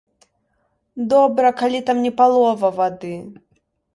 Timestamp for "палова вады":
2.21-3.13